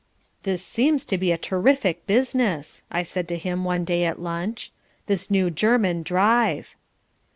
"This 0.41 0.65
seems 0.65 1.05
to 1.05 1.17
be 1.19 1.31
a 1.31 1.37
terrific 1.37 2.07
business," 2.07 2.83
I 2.89 3.03
said 3.03 3.27
to 3.27 3.37
him 3.37 3.63
one 3.63 3.85
day 3.85 4.03
at 4.03 4.19
lunch, 4.19 4.71
"this 5.05 5.29
new 5.29 5.51
German 5.51 6.01
drive." 6.01 6.75